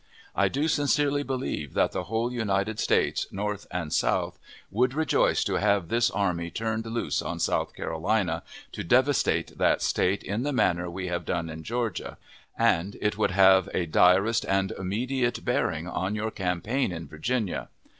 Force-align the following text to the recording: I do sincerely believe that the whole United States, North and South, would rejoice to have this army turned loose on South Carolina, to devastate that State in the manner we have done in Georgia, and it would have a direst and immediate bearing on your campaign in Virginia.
I 0.35 0.47
do 0.47 0.67
sincerely 0.67 1.21
believe 1.21 1.75
that 1.75 1.91
the 1.91 2.05
whole 2.05 2.33
United 2.33 2.79
States, 2.79 3.27
North 3.31 3.67
and 3.69 3.93
South, 3.93 4.39
would 4.71 4.95
rejoice 4.95 5.43
to 5.43 5.57
have 5.59 5.89
this 5.89 6.09
army 6.09 6.49
turned 6.49 6.87
loose 6.87 7.21
on 7.21 7.37
South 7.39 7.75
Carolina, 7.75 8.41
to 8.71 8.83
devastate 8.83 9.59
that 9.59 9.83
State 9.83 10.23
in 10.23 10.41
the 10.41 10.53
manner 10.53 10.89
we 10.89 11.05
have 11.09 11.23
done 11.23 11.51
in 11.51 11.61
Georgia, 11.61 12.17
and 12.57 12.97
it 12.99 13.15
would 13.19 13.29
have 13.29 13.69
a 13.75 13.85
direst 13.85 14.43
and 14.45 14.71
immediate 14.71 15.45
bearing 15.45 15.87
on 15.87 16.15
your 16.15 16.31
campaign 16.31 16.91
in 16.91 17.07
Virginia. 17.07 17.69